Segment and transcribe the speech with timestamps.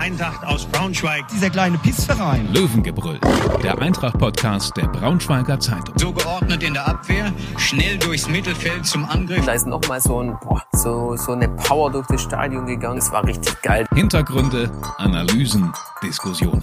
[0.00, 1.28] Eintracht aus Braunschweig.
[1.28, 2.50] Dieser kleine Pissverein.
[2.54, 3.20] Löwengebrüll,
[3.62, 5.94] der Eintracht-Podcast der Braunschweiger Zeitung.
[5.98, 9.44] So geordnet in der Abwehr, schnell durchs Mittelfeld zum Angriff.
[9.44, 12.96] Da ist nochmal so, ein, boah, so, so eine Power durch das Stadion gegangen.
[12.96, 13.86] Das war richtig geil.
[13.94, 15.70] Hintergründe, Analysen,
[16.02, 16.62] Diskussionen.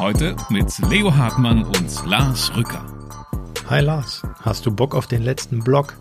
[0.00, 2.84] Heute mit Leo Hartmann und Lars Rücker.
[3.70, 5.94] Hi Lars, hast du Bock auf den letzten Block?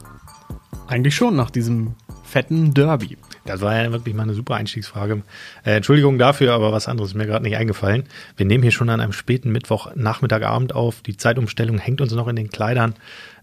[0.87, 1.93] Eigentlich schon nach diesem
[2.23, 3.19] fetten Derby.
[3.45, 5.23] Das war ja wirklich mal eine super Einstiegsfrage.
[5.63, 8.03] Äh, Entschuldigung dafür, aber was anderes ist mir gerade nicht eingefallen.
[8.37, 11.01] Wir nehmen hier schon an einem späten Mittwoch Nachmittagabend auf.
[11.01, 12.93] Die Zeitumstellung hängt uns noch in den Kleidern.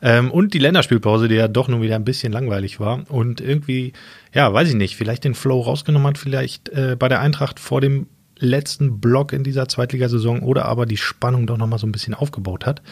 [0.00, 3.05] Ähm, und die Länderspielpause, die ja doch nun wieder ein bisschen langweilig war.
[3.08, 3.92] Und irgendwie,
[4.32, 7.80] ja, weiß ich nicht, vielleicht den Flow rausgenommen hat, vielleicht äh, bei der Eintracht vor
[7.80, 8.06] dem
[8.38, 12.66] letzten Block in dieser Zweitligasaison oder aber die Spannung doch nochmal so ein bisschen aufgebaut
[12.66, 12.83] hat.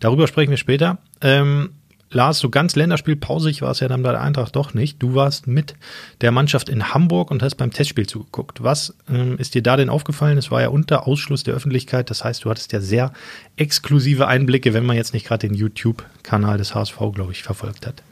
[0.00, 0.98] Darüber sprechen wir später.
[1.20, 1.70] Ähm,
[2.10, 5.02] Lars, so ganz Länderspielpausig war es ja dann bei der Eintracht doch nicht.
[5.02, 5.74] Du warst mit
[6.20, 8.62] der Mannschaft in Hamburg und hast beim Testspiel zugeguckt.
[8.62, 10.38] Was ähm, ist dir da denn aufgefallen?
[10.38, 12.10] Es war ja unter Ausschluss der Öffentlichkeit.
[12.10, 13.12] Das heißt, du hattest ja sehr
[13.56, 18.02] exklusive Einblicke, wenn man jetzt nicht gerade den YouTube-Kanal des HSV, glaube ich, verfolgt hat.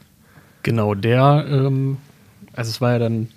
[0.63, 1.97] Genau, der, ähm,
[2.53, 3.29] also es war ja dann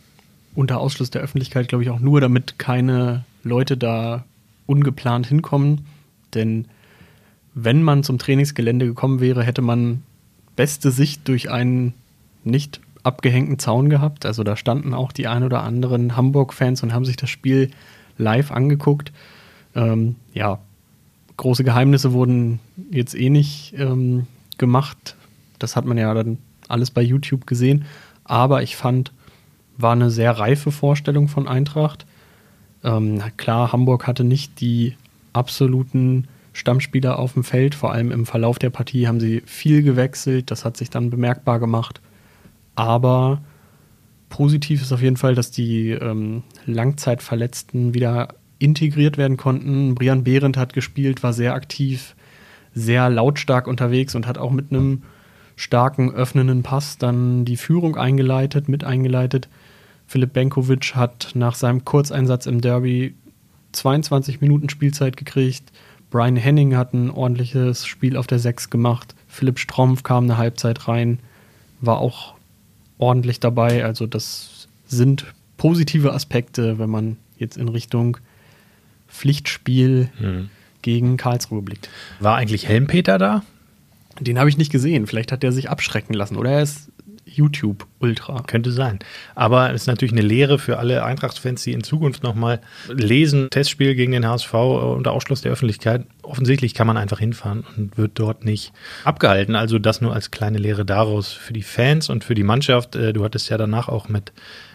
[0.55, 4.25] unter Ausschluss der Öffentlichkeit, glaube ich, auch nur, damit keine Leute da
[4.67, 5.87] ungeplant hinkommen.
[6.35, 6.67] Denn
[7.55, 10.03] wenn man zum Trainingsgelände gekommen wäre, hätte man
[10.57, 11.95] beste Sicht durch einen
[12.45, 14.27] nicht abgehängten Zaun gehabt.
[14.27, 17.71] Also da standen auch die ein oder anderen Hamburg-Fans und haben sich das Spiel
[18.19, 19.13] live angeguckt.
[19.75, 20.59] Ähm, ja,
[21.37, 22.59] große Geheimnisse wurden
[22.91, 24.27] jetzt eh nicht ähm,
[24.59, 25.17] gemacht.
[25.59, 27.85] Das hat man ja dann alles bei YouTube gesehen.
[28.25, 29.13] Aber ich fand,
[29.77, 32.07] war eine sehr reife Vorstellung von Eintracht.
[32.83, 34.97] Ähm, klar, Hamburg hatte nicht die
[35.33, 36.27] absoluten
[36.57, 37.75] Stammspieler auf dem Feld.
[37.75, 40.51] Vor allem im Verlauf der Partie haben sie viel gewechselt.
[40.51, 42.01] Das hat sich dann bemerkbar gemacht.
[42.75, 43.43] Aber
[44.31, 49.95] positiv ist auf jeden Fall, dass die ähm, Langzeitverletzten wieder integriert werden konnten.
[49.95, 52.17] Brian Behrendt hat gespielt, war sehr aktiv,
[52.75, 55.03] sehr lautstark unterwegs und hat auch mit einem
[55.57, 59.49] starken öffnenden Pass dann die Führung eingeleitet, mit eingeleitet.
[60.07, 63.15] Philipp Benkovic hat nach seinem Kurzeinsatz im Derby
[63.73, 65.71] 22 Minuten Spielzeit gekriegt.
[66.17, 69.15] Brian Henning hat ein ordentliches Spiel auf der 6 gemacht.
[69.29, 71.19] Philipp Strompf kam eine Halbzeit rein,
[71.83, 72.33] war auch
[72.97, 73.85] ordentlich dabei.
[73.85, 75.27] Also das sind
[75.59, 78.17] positive Aspekte, wenn man jetzt in Richtung
[79.09, 80.49] Pflichtspiel mhm.
[80.81, 81.91] gegen Karlsruhe blickt.
[82.19, 83.43] War eigentlich Helmpeter da?
[84.19, 85.07] Den habe ich nicht gesehen.
[85.07, 86.89] Vielleicht hat er sich abschrecken lassen oder er ist
[87.37, 88.43] YouTube Ultra.
[88.47, 88.99] Könnte sein.
[89.35, 93.95] Aber es ist natürlich eine Lehre für alle Eintracht-Fans, die in Zukunft nochmal lesen, Testspiel
[93.95, 96.05] gegen den HSV unter Ausschluss der Öffentlichkeit.
[96.23, 98.73] Offensichtlich kann man einfach hinfahren und wird dort nicht
[99.05, 99.55] abgehalten.
[99.55, 102.97] Also das nur als kleine Lehre daraus für die Fans und für die Mannschaft.
[102.97, 104.33] Äh, du hattest ja danach auch mit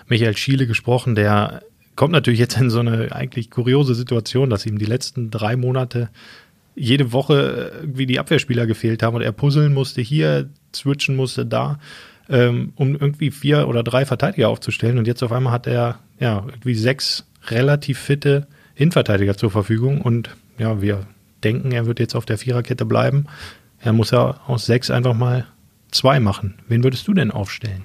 [0.08, 1.62] Michael Schiele gesprochen, der
[1.96, 6.10] kommt natürlich jetzt in so eine eigentlich kuriose Situation, dass ihm die letzten drei Monate
[6.76, 11.80] jede Woche irgendwie die Abwehrspieler gefehlt haben und er puzzeln musste hier, switchen musste da
[12.32, 14.98] ähm, um irgendwie vier oder drei Verteidiger aufzustellen.
[14.98, 20.02] Und jetzt auf einmal hat er ja irgendwie sechs relativ fitte Innenverteidiger zur Verfügung.
[20.02, 21.06] Und ja, wir
[21.44, 23.26] denken, er wird jetzt auf der Viererkette bleiben.
[23.80, 25.46] Er muss ja aus sechs einfach mal
[25.92, 26.56] zwei machen.
[26.68, 27.84] Wen würdest du denn aufstellen?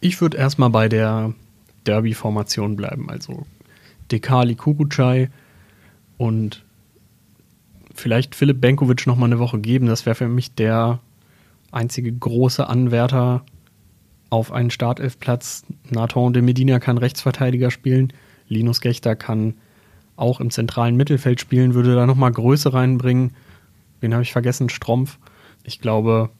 [0.00, 1.34] Ich würde erstmal bei der
[1.86, 3.10] Derby-Formation bleiben.
[3.10, 3.46] Also
[4.12, 5.28] Dekali Kukuchai
[6.18, 6.62] und
[7.94, 9.86] vielleicht Philipp Benkovic noch mal eine Woche geben.
[9.86, 11.00] Das wäre für mich der
[11.70, 13.44] einzige große Anwärter
[14.30, 15.64] auf einen Startelfplatz.
[15.90, 18.12] Nathan de Medina kann Rechtsverteidiger spielen.
[18.48, 19.54] Linus Gechter kann
[20.16, 23.34] auch im zentralen Mittelfeld spielen, würde da nochmal Größe reinbringen.
[24.00, 24.68] Wen habe ich vergessen?
[24.68, 25.18] Strumpf.
[25.64, 26.30] Ich glaube,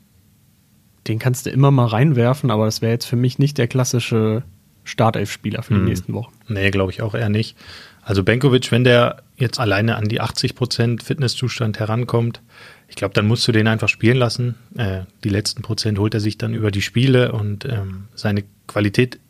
[1.06, 4.43] den kannst du immer mal reinwerfen, aber das wäre jetzt für mich nicht der klassische
[4.84, 5.87] Startelf-Spieler für die hm.
[5.87, 6.33] nächsten Wochen.
[6.49, 7.56] Nee, glaube ich auch eher nicht.
[8.03, 12.43] Also Benkovic, wenn der jetzt alleine an die 80% Fitnesszustand herankommt,
[12.88, 14.54] ich glaube, dann musst du den einfach spielen lassen.
[14.76, 19.21] Äh, die letzten Prozent holt er sich dann über die Spiele und ähm, seine Qualität,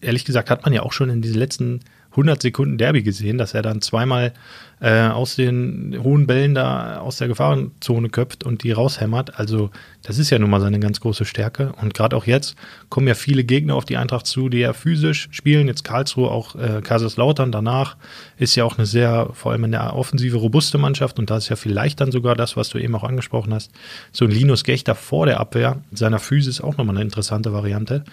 [0.00, 1.80] ehrlich gesagt, hat man ja auch schon in diesen letzten
[2.12, 4.32] 100 Sekunden Derby gesehen, dass er dann zweimal
[4.80, 9.38] äh, aus den hohen Bällen da aus der Gefahrenzone köpft und die raushämmert.
[9.38, 9.70] Also
[10.02, 11.72] das ist ja nun mal seine ganz große Stärke.
[11.80, 12.56] Und gerade auch jetzt
[12.88, 15.66] kommen ja viele Gegner auf die Eintracht zu, die ja physisch spielen.
[15.66, 17.96] Jetzt Karlsruhe, auch äh, Kaiserslautern danach
[18.36, 21.18] ist ja auch eine sehr, vor allem in der Offensive, robuste Mannschaft.
[21.18, 23.72] Und da ist ja vielleicht dann sogar das, was du eben auch angesprochen hast,
[24.12, 28.04] so ein Linus Gechter vor der Abwehr seiner Physis auch nochmal eine interessante Variante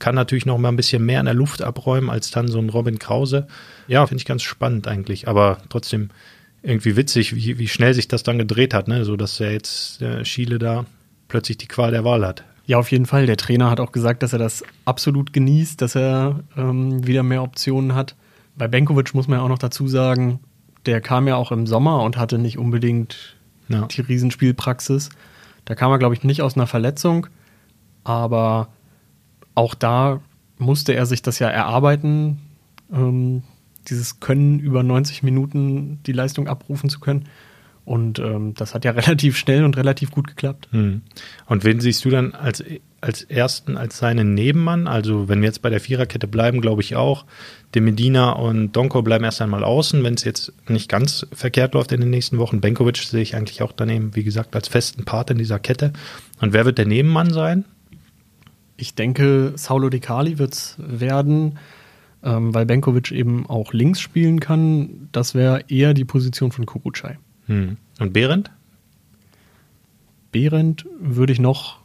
[0.00, 2.70] kann natürlich noch mal ein bisschen mehr in der Luft abräumen als dann so ein
[2.70, 3.46] Robin Krause.
[3.86, 6.09] Ja, finde ich ganz spannend eigentlich, aber trotzdem
[6.62, 9.04] irgendwie witzig, wie, wie schnell sich das dann gedreht hat, ne?
[9.04, 10.84] so dass er jetzt äh, Schiele da
[11.28, 12.44] plötzlich die Qual der Wahl hat.
[12.66, 13.26] Ja, auf jeden Fall.
[13.26, 17.42] Der Trainer hat auch gesagt, dass er das absolut genießt, dass er ähm, wieder mehr
[17.42, 18.14] Optionen hat.
[18.56, 20.40] Bei Benkovic muss man ja auch noch dazu sagen,
[20.86, 23.36] der kam ja auch im Sommer und hatte nicht unbedingt
[23.68, 23.86] Ja.
[23.86, 25.08] die Riesenspielpraxis.
[25.64, 27.26] Da kam er, glaube ich, nicht aus einer Verletzung,
[28.04, 28.68] aber
[29.54, 30.20] auch da
[30.58, 32.38] musste er sich das ja erarbeiten,
[32.92, 33.42] ähm,
[33.88, 37.24] dieses Können über 90 Minuten die Leistung abrufen zu können.
[37.84, 40.68] Und ähm, das hat ja relativ schnell und relativ gut geklappt.
[40.70, 41.02] Hm.
[41.46, 42.62] Und wen siehst du dann als,
[43.00, 44.86] als ersten, als seinen Nebenmann?
[44.86, 47.24] Also, wenn wir jetzt bei der Viererkette bleiben, glaube ich auch.
[47.74, 51.92] De Medina und Donko bleiben erst einmal außen, wenn es jetzt nicht ganz verkehrt läuft
[51.92, 52.60] in den nächsten Wochen.
[52.60, 55.92] Benkovic sehe ich eigentlich auch daneben, wie gesagt, als festen Part in dieser Kette.
[56.40, 57.64] Und wer wird der Nebenmann sein?
[58.76, 61.58] Ich denke, Saulo De Cali wird es werden,
[62.22, 65.08] ähm, weil Benkovic eben auch links spielen kann.
[65.12, 67.16] Das wäre eher die Position von Kukucay.
[67.46, 67.76] Hm.
[67.98, 68.50] Und Behrendt?
[70.32, 71.78] Behrendt würde ich noch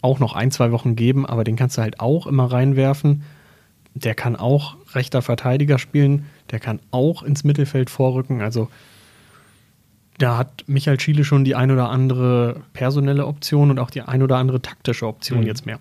[0.00, 3.22] auch noch ein, zwei Wochen geben, aber den kannst du halt auch immer reinwerfen.
[3.94, 8.42] Der kann auch rechter Verteidiger spielen, der kann auch ins Mittelfeld vorrücken.
[8.42, 8.68] Also
[10.18, 14.22] da hat Michael Schiele schon die ein oder andere personelle Option und auch die ein
[14.22, 15.46] oder andere taktische Option Mhm.
[15.46, 15.78] jetzt mehr.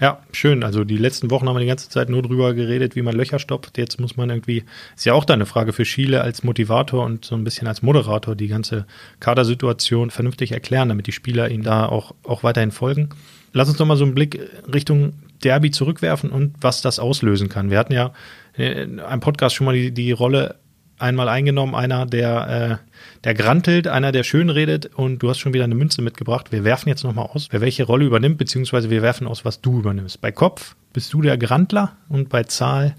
[0.00, 0.64] Ja, schön.
[0.64, 3.38] Also die letzten Wochen haben wir die ganze Zeit nur drüber geredet, wie man Löcher
[3.38, 3.78] stopft.
[3.78, 4.64] Jetzt muss man irgendwie,
[4.96, 7.82] ist ja auch da eine Frage für Schiele als Motivator und so ein bisschen als
[7.82, 8.86] Moderator die ganze
[9.20, 13.10] Kadersituation vernünftig erklären, damit die Spieler ihm da auch, auch weiterhin folgen.
[13.52, 14.40] Lass uns doch mal so einen Blick
[14.72, 15.12] Richtung
[15.44, 17.70] Derby zurückwerfen und was das auslösen kann.
[17.70, 18.12] Wir hatten ja
[18.54, 20.56] in einem Podcast schon mal die, die Rolle
[21.02, 22.88] einmal eingenommen, einer, der, äh,
[23.24, 26.52] der grantelt, einer, der schön redet und du hast schon wieder eine Münze mitgebracht.
[26.52, 29.80] Wir werfen jetzt nochmal aus, wer welche Rolle übernimmt, beziehungsweise wir werfen aus, was du
[29.80, 30.20] übernimmst.
[30.20, 32.94] Bei Kopf bist du der Grantler und bei Zahl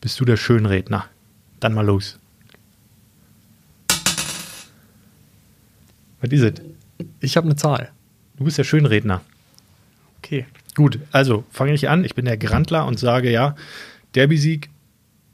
[0.00, 1.06] bist du der Schönredner.
[1.60, 2.18] Dann mal los.
[6.20, 6.52] Was ist es?
[7.20, 7.90] Ich habe eine Zahl.
[8.36, 9.22] Du bist der Schönredner.
[10.18, 10.46] Okay.
[10.74, 12.04] Gut, also fange ich an.
[12.04, 13.56] Ich bin der Grantler und sage ja,
[14.14, 14.70] Derby-Sieg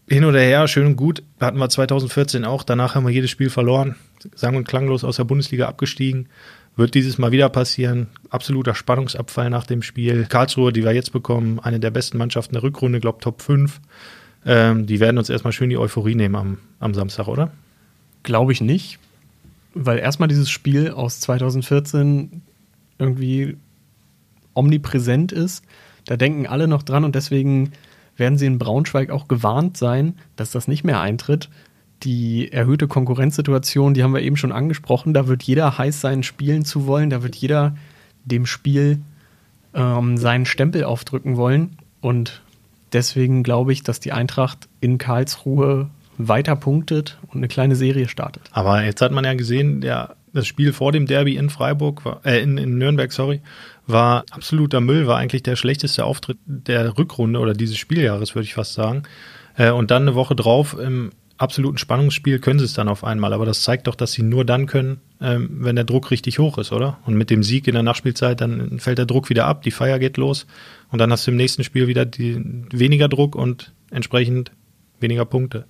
[0.08, 1.22] hin oder her, schön und gut.
[1.40, 2.62] Hatten wir 2014 auch.
[2.62, 3.96] Danach haben wir jedes Spiel verloren.
[4.34, 6.28] Sang- und klanglos aus der Bundesliga abgestiegen.
[6.76, 8.08] Wird dieses Mal wieder passieren.
[8.30, 10.26] Absoluter Spannungsabfall nach dem Spiel.
[10.26, 13.80] Karlsruhe, die wir jetzt bekommen, eine der besten Mannschaften der Rückrunde, glaube Top 5.
[14.46, 17.50] Ähm, die werden uns erstmal schön die Euphorie nehmen am, am Samstag, oder?
[18.22, 18.98] Glaube ich nicht,
[19.74, 22.42] weil erstmal dieses Spiel aus 2014
[22.98, 23.56] irgendwie
[24.54, 25.64] omnipräsent ist.
[26.06, 27.72] Da denken alle noch dran und deswegen
[28.18, 31.48] werden sie in Braunschweig auch gewarnt sein, dass das nicht mehr eintritt.
[32.02, 36.64] Die erhöhte Konkurrenzsituation, die haben wir eben schon angesprochen, da wird jeder heiß sein, spielen
[36.64, 37.76] zu wollen, da wird jeder
[38.24, 39.00] dem Spiel
[39.74, 42.42] ähm, seinen Stempel aufdrücken wollen und
[42.92, 48.42] deswegen glaube ich, dass die Eintracht in Karlsruhe weiter punktet und eine kleine Serie startet.
[48.50, 52.20] Aber jetzt hat man ja gesehen, der, das Spiel vor dem Derby in Freiburg, war,
[52.24, 53.40] äh, in, in Nürnberg, sorry,
[53.88, 58.54] war absoluter Müll, war eigentlich der schlechteste Auftritt der Rückrunde oder dieses Spieljahres, würde ich
[58.54, 59.02] fast sagen.
[59.56, 63.32] Äh, und dann eine Woche drauf im absoluten Spannungsspiel können sie es dann auf einmal.
[63.32, 66.58] Aber das zeigt doch, dass sie nur dann können, ähm, wenn der Druck richtig hoch
[66.58, 66.98] ist, oder?
[67.06, 69.98] Und mit dem Sieg in der Nachspielzeit, dann fällt der Druck wieder ab, die Feier
[69.98, 70.46] geht los
[70.90, 72.42] und dann hast du im nächsten Spiel wieder die,
[72.72, 74.50] weniger Druck und entsprechend
[75.00, 75.64] weniger Punkte.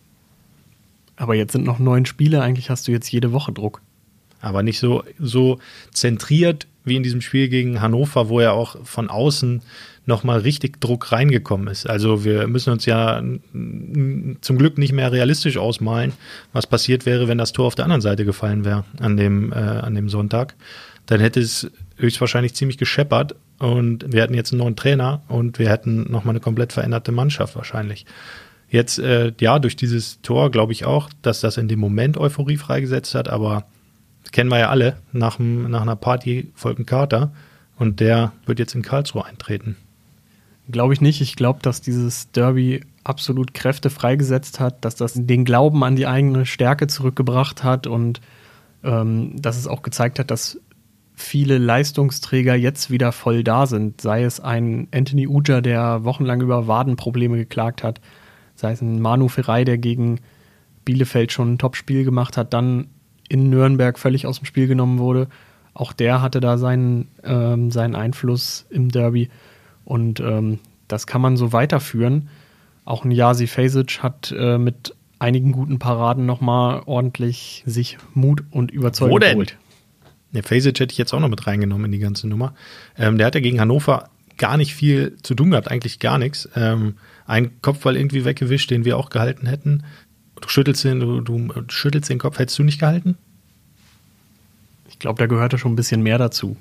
[1.16, 3.82] Aber jetzt sind noch neun Spiele, eigentlich hast du jetzt jede Woche Druck.
[4.40, 5.58] aber nicht so, so
[5.92, 9.62] zentriert wie in diesem Spiel gegen Hannover, wo ja auch von außen
[10.06, 11.88] nochmal richtig Druck reingekommen ist.
[11.88, 13.22] Also wir müssen uns ja
[14.40, 16.12] zum Glück nicht mehr realistisch ausmalen,
[16.52, 19.56] was passiert wäre, wenn das Tor auf der anderen Seite gefallen wäre an dem, äh,
[19.56, 20.54] an dem Sonntag.
[21.04, 25.68] Dann hätte es höchstwahrscheinlich ziemlich gescheppert und wir hätten jetzt einen neuen Trainer und wir
[25.68, 28.06] hätten nochmal eine komplett veränderte Mannschaft wahrscheinlich.
[28.70, 32.56] Jetzt, äh, ja, durch dieses Tor glaube ich auch, dass das in dem Moment Euphorie
[32.56, 33.64] freigesetzt hat, aber
[34.32, 37.32] kennen wir ja alle, nach, nach einer Party folgt ein Kater
[37.76, 39.76] und der wird jetzt in Karlsruhe eintreten.
[40.70, 41.20] Glaube ich nicht.
[41.20, 46.06] Ich glaube, dass dieses Derby absolut Kräfte freigesetzt hat, dass das den Glauben an die
[46.06, 48.20] eigene Stärke zurückgebracht hat und
[48.84, 50.60] ähm, dass es auch gezeigt hat, dass
[51.14, 54.00] viele Leistungsträger jetzt wieder voll da sind.
[54.00, 58.00] Sei es ein Anthony Uja, der wochenlang über Wadenprobleme geklagt hat,
[58.54, 60.20] sei es ein Manu Ferrei, der gegen
[60.84, 62.88] Bielefeld schon ein Top-Spiel gemacht hat, dann
[63.28, 65.28] in Nürnberg völlig aus dem Spiel genommen wurde.
[65.74, 69.28] Auch der hatte da seinen, ähm, seinen Einfluss im Derby.
[69.84, 70.58] Und ähm,
[70.88, 72.28] das kann man so weiterführen.
[72.84, 78.70] Auch ein Yasi Fasic hat äh, mit einigen guten Paraden nochmal ordentlich sich Mut und
[78.70, 79.32] Überzeugung Wo denn?
[79.32, 79.56] geholt.
[80.32, 82.54] Der Fasic hätte ich jetzt auch noch mit reingenommen in die ganze Nummer.
[82.96, 86.48] Ähm, der hat ja gegen Hannover gar nicht viel zu tun gehabt, eigentlich gar nichts.
[86.54, 86.94] Ähm,
[87.26, 89.84] ein Kopfball irgendwie weggewischt, den wir auch gehalten hätten.
[90.40, 93.16] Du schüttelst den, du, du schüttelst den Kopf, hättest du nicht gehalten?
[94.88, 96.56] Ich glaube, da gehörte schon ein bisschen mehr dazu,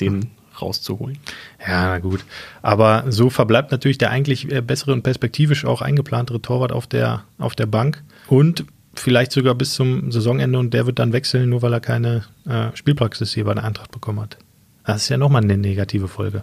[0.00, 0.30] den
[0.60, 1.18] rauszuholen.
[1.60, 2.24] Ja, na gut.
[2.62, 7.24] Aber so verbleibt natürlich der eigentlich äh, bessere und perspektivisch auch eingeplantere Torwart auf der,
[7.38, 8.02] auf der Bank.
[8.28, 12.24] Und vielleicht sogar bis zum Saisonende und der wird dann wechseln, nur weil er keine
[12.48, 14.38] äh, Spielpraxis hier bei der Eintracht bekommen hat.
[14.84, 16.42] Das ist ja nochmal eine negative Folge.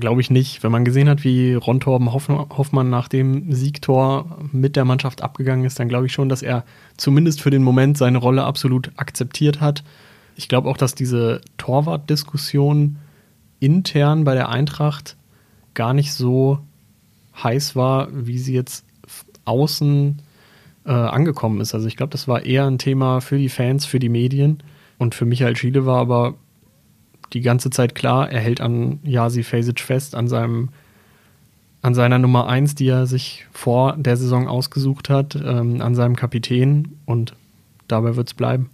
[0.00, 0.62] Glaube ich nicht.
[0.62, 5.64] Wenn man gesehen hat, wie Ron Torben Hoffmann nach dem Siegtor mit der Mannschaft abgegangen
[5.64, 6.64] ist, dann glaube ich schon, dass er
[6.96, 9.84] zumindest für den Moment seine Rolle absolut akzeptiert hat.
[10.34, 12.96] Ich glaube auch, dass diese Torwart-Diskussion
[13.60, 15.16] intern bei der Eintracht
[15.74, 16.58] gar nicht so
[17.42, 18.84] heiß war, wie sie jetzt
[19.44, 20.20] außen
[20.86, 21.74] äh, angekommen ist.
[21.74, 24.62] Also ich glaube, das war eher ein Thema für die Fans, für die Medien.
[24.98, 26.34] Und für Michael Schiele war aber
[27.32, 30.70] die ganze Zeit klar, er hält an Jasi Fesic fest, an seinem
[31.80, 36.16] an seiner Nummer 1, die er sich vor der Saison ausgesucht hat, ähm, an seinem
[36.16, 37.34] Kapitän und
[37.86, 38.70] dabei wird es bleiben.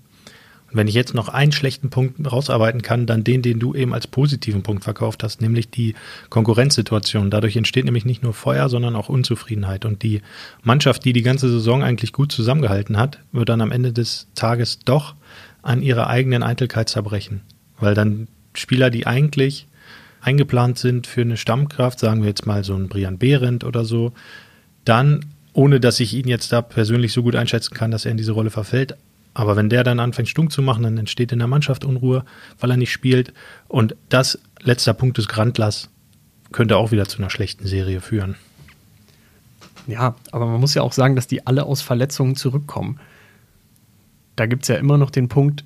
[0.73, 4.09] Wenn ich jetzt noch einen schlechten Punkt rausarbeiten kann, dann den, den du eben als
[4.09, 5.95] positiven Punkt verkauft hast, nämlich die
[6.31, 7.31] Konkurrenzsituation.
[7.31, 9.85] Dadurch entsteht nämlich nicht nur Feuer, sondern auch Unzufriedenheit.
[9.85, 10.21] Und die
[10.65, 14.81] Mannschaft, die die ganze Saison eigentlich gut zusammengehalten hat, wird dann am Ende des Tages
[14.81, 15.15] doch
[15.63, 17.43] an ihrer eigenen Eitelkeit zerbrechen.
[17.79, 19.67] Weil dann Spieler, die eigentlich
[20.21, 24.13] eingeplant sind für eine Stammkraft, sagen wir jetzt mal so ein Brian Behrendt oder so,
[24.85, 28.17] dann, ohne dass ich ihn jetzt da persönlich so gut einschätzen kann, dass er in
[28.17, 28.97] diese Rolle verfällt,
[29.35, 32.25] aber wenn der dann anfängt stunk zu machen, dann entsteht in der Mannschaft Unruhe,
[32.61, 33.35] weil er nicht spielt.
[33.67, 35.91] Und das, letzter Punkt des Grandlers,
[36.53, 38.37] könnte auch wieder zu einer schlechten Serie führen.
[39.89, 43.01] Ja, aber man muss ja auch sagen, dass die alle aus Verletzungen zurückkommen.
[44.37, 45.65] Da gibt es ja immer noch den Punkt,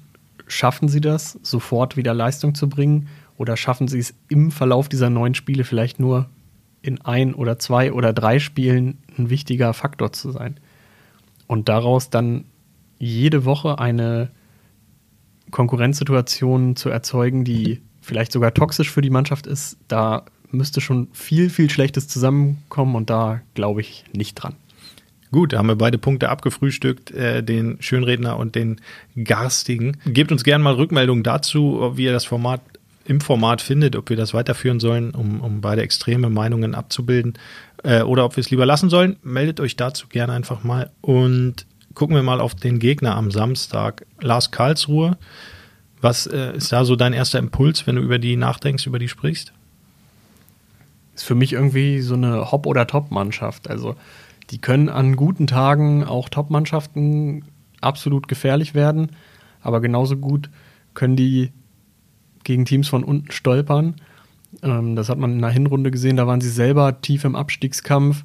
[0.49, 3.09] schaffen sie das, sofort wieder Leistung zu bringen?
[3.37, 6.29] Oder schaffen sie es im Verlauf dieser neun Spiele vielleicht nur
[6.83, 10.59] in ein oder zwei oder drei Spielen ein wichtiger Faktor zu sein?
[11.47, 12.45] Und daraus dann
[12.99, 14.31] jede Woche eine
[15.51, 21.51] Konkurrenzsituation zu erzeugen, die vielleicht sogar toxisch für die Mannschaft ist, da müsste schon viel,
[21.51, 24.57] viel Schlechtes zusammenkommen und da glaube ich nicht dran.
[25.31, 28.81] Gut, da haben wir beide Punkte abgefrühstückt, äh, den Schönredner und den
[29.23, 29.99] Garstigen.
[30.07, 32.61] Gebt uns gerne mal Rückmeldungen dazu, wie ihr das Format
[33.05, 37.35] im Format findet, ob wir das weiterführen sollen, um, um beide extreme Meinungen abzubilden,
[37.83, 39.17] äh, oder ob wir es lieber lassen sollen.
[39.23, 40.91] Meldet euch dazu gerne einfach mal.
[41.01, 44.05] Und gucken wir mal auf den Gegner am Samstag.
[44.21, 45.17] Lars Karlsruhe.
[46.01, 49.09] Was äh, ist da so dein erster Impuls, wenn du über die nachdenkst, über die
[49.09, 49.53] sprichst?
[51.15, 53.69] Ist für mich irgendwie so eine Hop- oder Top-Mannschaft.
[53.71, 53.97] Also
[54.51, 57.45] die können an guten Tagen auch Top-Mannschaften
[57.81, 59.13] absolut gefährlich werden,
[59.61, 60.51] aber genauso gut
[60.95, 61.53] können die
[62.45, 63.97] gegen Teams von unten stolpern.
[64.63, 68.25] Ähm, das hat man in der Hinrunde gesehen, da waren sie selber tief im Abstiegskampf.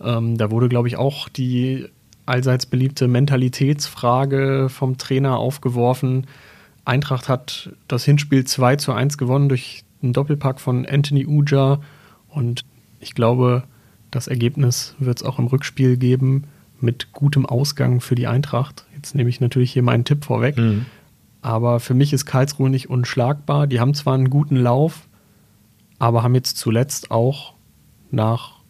[0.00, 1.86] Ähm, da wurde, glaube ich, auch die
[2.26, 6.26] allseits beliebte Mentalitätsfrage vom Trainer aufgeworfen.
[6.84, 11.80] Eintracht hat das Hinspiel 2 zu 1 gewonnen durch einen Doppelpack von Anthony Uja
[12.28, 12.64] und
[13.00, 13.64] ich glaube,
[14.14, 16.44] das Ergebnis wird es auch im Rückspiel geben
[16.80, 18.84] mit gutem Ausgang für die Eintracht.
[18.94, 20.56] Jetzt nehme ich natürlich hier meinen Tipp vorweg.
[20.56, 20.86] Mhm.
[21.42, 23.66] Aber für mich ist Karlsruhe nicht unschlagbar.
[23.66, 25.08] Die haben zwar einen guten Lauf,
[25.98, 27.54] aber haben jetzt zuletzt auch
[28.10, 28.60] nach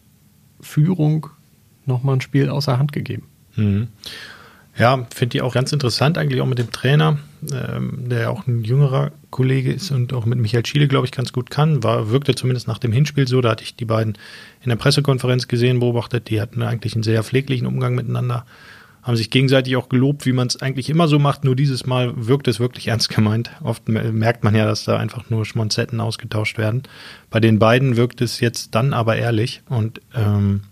[0.59, 1.27] Führung
[1.85, 3.27] nochmal ein Spiel außer Hand gegeben.
[3.55, 3.87] Mhm.
[4.77, 7.17] Ja, finde ich auch ganz interessant, eigentlich auch mit dem Trainer,
[7.53, 11.31] ähm, der auch ein jüngerer Kollege ist und auch mit Michael Schiele, glaube ich, ganz
[11.31, 11.81] gut kann.
[11.81, 13.39] War, wirkte zumindest nach dem Hinspiel so.
[13.39, 14.17] Da hatte ich die beiden
[14.61, 16.29] in der Pressekonferenz gesehen, beobachtet.
[16.29, 18.45] Die hatten eigentlich einen sehr pfleglichen Umgang miteinander,
[19.01, 21.45] haben sich gegenseitig auch gelobt, wie man es eigentlich immer so macht.
[21.45, 23.51] Nur dieses Mal wirkt es wirklich ernst gemeint.
[23.63, 26.83] Oft merkt man ja, dass da einfach nur Schmonzetten ausgetauscht werden.
[27.29, 29.61] Bei den beiden wirkt es jetzt dann aber ehrlich.
[29.69, 30.63] Und ähm,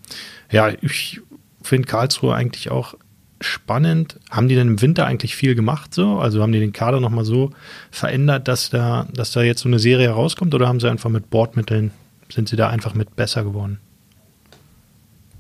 [0.52, 1.22] ja, ich
[1.62, 2.96] finde Karlsruhe eigentlich auch
[3.44, 4.20] spannend.
[4.30, 6.20] Haben die denn im Winter eigentlich viel gemacht so?
[6.20, 7.52] Also haben die den Kader nochmal so
[7.92, 11.30] verändert, dass da, dass da jetzt so eine Serie rauskommt oder haben sie einfach mit
[11.30, 11.92] Bordmitteln,
[12.30, 13.80] sind sie da einfach mit besser geworden?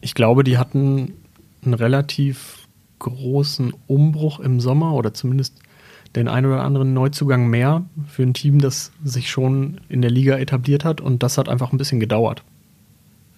[0.01, 1.13] Ich glaube, die hatten
[1.63, 2.67] einen relativ
[3.00, 5.60] großen Umbruch im Sommer oder zumindest
[6.15, 10.38] den ein oder anderen Neuzugang mehr für ein Team, das sich schon in der Liga
[10.38, 12.43] etabliert hat und das hat einfach ein bisschen gedauert.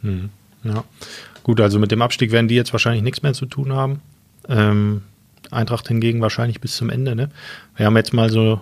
[0.01, 0.29] Hm,
[0.63, 0.83] ja.
[1.43, 4.01] Gut, also mit dem Abstieg werden die jetzt wahrscheinlich nichts mehr zu tun haben.
[4.49, 5.01] Ähm,
[5.51, 7.15] Eintracht hingegen wahrscheinlich bis zum Ende.
[7.15, 7.29] Ne?
[7.75, 8.59] Wir haben jetzt mal so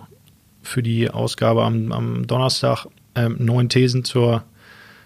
[0.62, 4.42] für die Ausgabe am, am Donnerstag ähm, neun Thesen zur,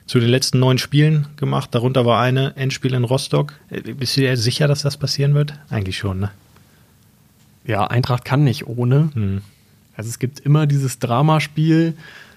[0.06, 1.74] zu den letzten neun Spielen gemacht.
[1.74, 3.54] Darunter war eine Endspiel in Rostock.
[3.70, 5.54] Äh, bist du dir sicher, dass das passieren wird?
[5.70, 6.30] Eigentlich schon, ne?
[7.64, 9.10] Ja, Eintracht kann nicht ohne.
[9.12, 9.42] Hm.
[9.96, 11.94] Also es gibt immer dieses Dramaspiel,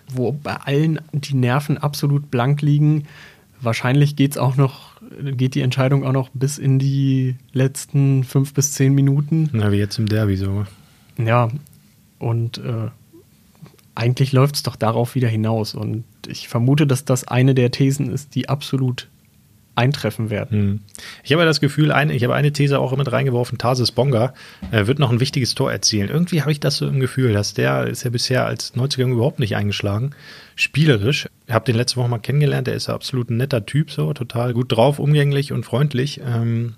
[0.07, 3.07] wo bei allen die Nerven absolut blank liegen.
[3.61, 4.91] Wahrscheinlich geht es auch noch
[5.21, 9.49] geht die Entscheidung auch noch bis in die letzten fünf bis zehn Minuten.
[9.51, 10.65] Na, wie jetzt im Derby so.
[11.17, 11.49] Ja,
[12.19, 12.89] und äh,
[13.95, 15.75] eigentlich läuft es doch darauf wieder hinaus.
[15.75, 19.07] Und ich vermute, dass das eine der Thesen ist, die absolut
[19.73, 20.59] eintreffen werden.
[20.59, 20.79] Hm.
[21.23, 24.33] Ich habe ja das Gefühl, eine, ich habe eine These auch mit reingeworfen, Tarsis Bonga
[24.71, 26.09] äh, wird noch ein wichtiges Tor erzielen.
[26.09, 29.39] Irgendwie habe ich das so im Gefühl, dass der ist ja bisher als 90er überhaupt
[29.39, 30.11] nicht eingeschlagen.
[30.55, 31.27] Spielerisch.
[31.51, 34.13] Ich habe den letzte Woche mal kennengelernt, der ist ja absolut ein netter Typ, so
[34.13, 36.21] total gut drauf, umgänglich und freundlich.
[36.25, 36.75] Ähm,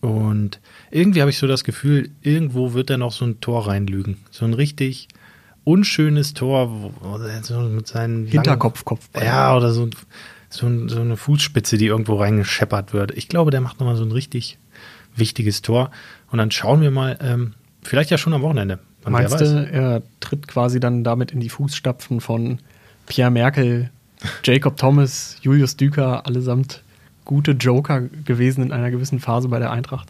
[0.00, 0.60] und
[0.92, 4.18] irgendwie habe ich so das Gefühl, irgendwo wird er noch so ein Tor reinlügen.
[4.30, 5.08] So ein richtig
[5.64, 9.08] unschönes Tor, wo, so mit seinen Hinterkopf-Kopf.
[9.20, 9.90] Ja, oder so,
[10.50, 13.10] so, so, eine Fußspitze, die irgendwo reingescheppert wird.
[13.10, 14.56] Ich glaube, der macht nochmal so ein richtig
[15.16, 15.90] wichtiges Tor.
[16.30, 18.78] Und dann schauen wir mal, ähm, vielleicht ja schon am Wochenende.
[19.04, 22.60] Meinst du, er tritt quasi dann damit in die Fußstapfen von
[23.06, 23.90] Pierre Merkel,
[24.44, 26.82] Jacob Thomas, Julius Düker, allesamt
[27.24, 30.08] gute Joker gewesen in einer gewissen Phase bei der Eintracht?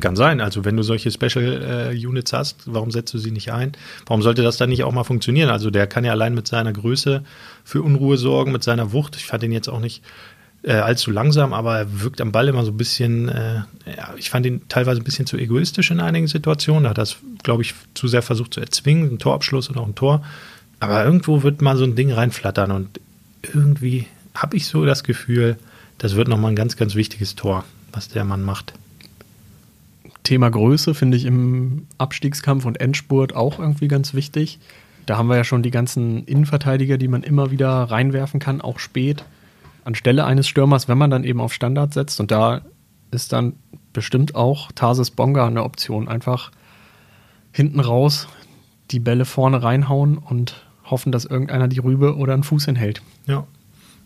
[0.00, 0.40] Kann sein.
[0.40, 3.72] Also wenn du solche Special äh, Units hast, warum setzt du sie nicht ein?
[4.06, 5.50] Warum sollte das dann nicht auch mal funktionieren?
[5.50, 7.24] Also der kann ja allein mit seiner Größe
[7.64, 9.16] für Unruhe sorgen, mit seiner Wucht.
[9.16, 10.02] Ich fand ihn jetzt auch nicht
[10.62, 13.62] äh, allzu langsam, aber er wirkt am Ball immer so ein bisschen, äh,
[13.96, 16.84] ja, ich fand ihn teilweise ein bisschen zu egoistisch in einigen Situationen.
[16.84, 19.94] Da hat das, glaube ich, zu sehr versucht zu erzwingen, ein Torabschluss und auch ein
[19.94, 20.22] Tor.
[20.78, 23.00] Aber irgendwo wird mal so ein Ding reinflattern und
[23.42, 25.56] irgendwie habe ich so das Gefühl,
[25.98, 28.72] das wird nochmal ein ganz, ganz wichtiges Tor, was der Mann macht.
[30.22, 34.58] Thema Größe finde ich im Abstiegskampf und Endspurt auch irgendwie ganz wichtig.
[35.06, 38.78] Da haben wir ja schon die ganzen Innenverteidiger, die man immer wieder reinwerfen kann, auch
[38.78, 39.24] spät.
[39.84, 42.20] Anstelle eines Stürmers, wenn man dann eben auf Standard setzt.
[42.20, 42.60] Und da
[43.10, 43.54] ist dann
[43.92, 46.06] bestimmt auch Tarsis Bonga eine Option.
[46.06, 46.50] Einfach
[47.52, 48.28] hinten raus
[48.90, 53.02] die Bälle vorne reinhauen und hoffen, dass irgendeiner die Rübe oder einen Fuß hinhält.
[53.26, 53.46] Ja,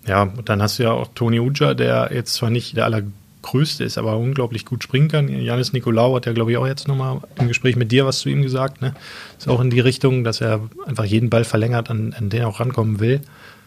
[0.06, 3.84] ja, und dann hast du ja auch Toni Uja, der jetzt zwar nicht der allergrößte
[3.84, 5.28] ist, aber unglaublich gut springen kann.
[5.28, 8.28] Janis Nikolaou hat ja, glaube ich, auch jetzt nochmal im Gespräch mit dir was zu
[8.28, 8.82] ihm gesagt.
[8.82, 8.94] Ne?
[9.38, 12.48] Ist auch in die Richtung, dass er einfach jeden Ball verlängert, an, an den er
[12.48, 13.22] auch rankommen will.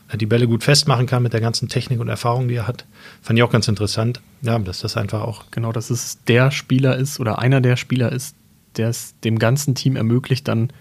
[0.10, 2.86] Er die Bälle gut festmachen kann mit der ganzen Technik und Erfahrung, die er hat.
[3.22, 4.22] Fand ich auch ganz interessant.
[4.42, 5.46] Ja, dass das einfach auch.
[5.52, 8.36] Genau, dass es der Spieler ist oder einer der Spieler ist,
[8.78, 10.72] der es dem ganzen Team ermöglicht, dann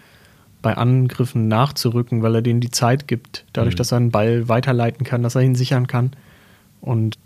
[0.66, 3.78] bei Angriffen nachzurücken, weil er denen die Zeit gibt, dadurch, mhm.
[3.78, 6.10] dass er einen Ball weiterleiten kann, dass er ihn sichern kann.
[6.80, 7.18] Und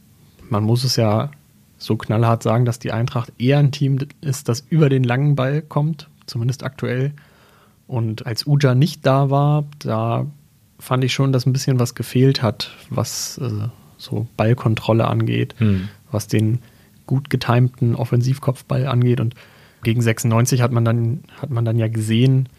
[0.51, 1.31] man muss es ja
[1.79, 5.63] so knallhart sagen, dass die Eintracht eher ein Team ist, das über den langen Ball
[5.63, 7.15] kommt, zumindest aktuell.
[7.87, 10.27] Und als Uja nicht da war, da
[10.79, 15.89] fand ich schon, dass ein bisschen was gefehlt hat, was äh, so Ballkontrolle angeht, mhm.
[16.11, 16.59] was den
[17.07, 19.19] gut getimten Offensivkopfball angeht.
[19.19, 19.35] Und
[19.83, 22.51] gegen 96 hat man dann, hat man dann ja gesehen,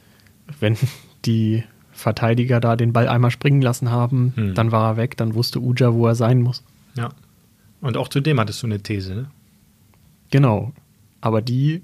[0.60, 0.78] wenn
[1.26, 4.56] die Verteidiger da den Ball einmal springen lassen haben, hm.
[4.56, 6.64] dann war er weg, dann wusste Uja, wo er sein muss.
[6.96, 7.10] Ja.
[7.80, 9.32] Und auch zu dem hattest du eine These, ne?
[10.32, 10.72] Genau.
[11.20, 11.82] Aber die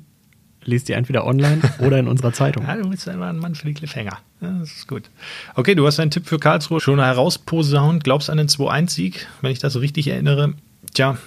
[0.64, 2.64] lest ihr entweder online oder in unserer Zeitung.
[2.66, 4.20] Ja, du bist einfach ein Mann für die Cliffhanger.
[4.40, 5.10] Das ist gut.
[5.56, 8.04] Okay, du hast einen Tipp für Karlsruhe schon herausposaunt.
[8.04, 10.54] Glaubst an den 2-1-Sieg, wenn ich das so richtig erinnere.
[10.94, 11.18] Tja,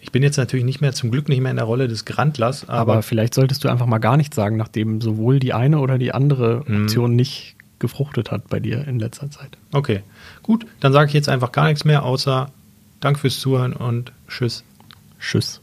[0.00, 2.68] ich bin jetzt natürlich nicht mehr, zum Glück nicht mehr in der Rolle des Grandlers.
[2.68, 5.98] Aber, aber vielleicht solltest du einfach mal gar nichts sagen, nachdem sowohl die eine oder
[5.98, 6.82] die andere mhm.
[6.82, 9.56] Option nicht gefruchtet hat bei dir in letzter Zeit.
[9.72, 10.00] Okay,
[10.42, 10.66] gut.
[10.80, 12.50] Dann sage ich jetzt einfach gar nichts mehr, außer
[13.00, 14.64] Dank fürs Zuhören und Tschüss.
[15.18, 15.62] Tschüss.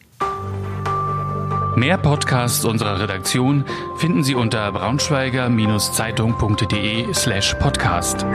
[1.76, 3.64] Mehr Podcasts unserer Redaktion
[3.98, 8.26] finden Sie unter braunschweiger-zeitung.de slash podcast.